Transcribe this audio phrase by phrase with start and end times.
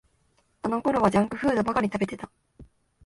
[0.63, 2.27] あのころはジャンクフードばかり食べてた